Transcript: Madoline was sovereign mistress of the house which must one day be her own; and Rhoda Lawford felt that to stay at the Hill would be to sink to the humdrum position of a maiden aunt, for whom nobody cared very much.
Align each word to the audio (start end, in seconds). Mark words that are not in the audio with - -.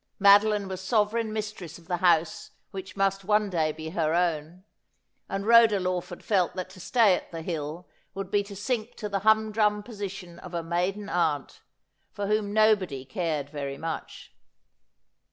Madoline 0.17 0.67
was 0.67 0.81
sovereign 0.81 1.31
mistress 1.31 1.77
of 1.77 1.87
the 1.87 1.97
house 1.97 2.49
which 2.71 2.95
must 2.97 3.23
one 3.23 3.51
day 3.51 3.71
be 3.71 3.91
her 3.91 4.15
own; 4.15 4.63
and 5.29 5.45
Rhoda 5.45 5.79
Lawford 5.79 6.23
felt 6.23 6.55
that 6.55 6.71
to 6.71 6.79
stay 6.79 7.13
at 7.13 7.29
the 7.31 7.43
Hill 7.43 7.87
would 8.15 8.31
be 8.31 8.41
to 8.45 8.55
sink 8.55 8.95
to 8.95 9.07
the 9.07 9.19
humdrum 9.19 9.83
position 9.83 10.39
of 10.39 10.55
a 10.55 10.63
maiden 10.63 11.07
aunt, 11.07 11.61
for 12.13 12.25
whom 12.25 12.51
nobody 12.51 13.05
cared 13.05 13.51
very 13.51 13.77
much. 13.77 14.33